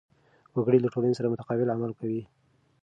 [0.55, 2.21] وګړي له ټولنې سره متقابل عمل کوي.